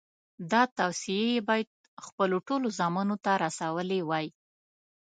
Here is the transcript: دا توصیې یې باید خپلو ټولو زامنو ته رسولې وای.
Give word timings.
دا 0.51 0.61
توصیې 0.77 1.23
یې 1.33 1.39
باید 1.49 1.69
خپلو 2.05 2.37
ټولو 2.47 2.67
زامنو 2.79 3.15
ته 3.23 3.31
رسولې 3.45 3.99
وای. 4.09 4.27